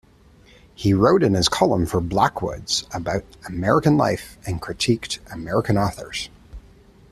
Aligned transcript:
He 0.73 0.95
wrote 0.95 1.21
in 1.21 1.35
his 1.35 1.47
column 1.47 1.85
for 1.85 2.01
"Blackwood's" 2.01 2.87
about 2.91 3.23
American 3.47 3.97
life 3.97 4.35
and 4.47 4.59
critiqued 4.59 5.19
American 5.31 5.77
authors. 5.77 6.27